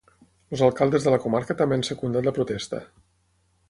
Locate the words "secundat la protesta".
1.91-2.85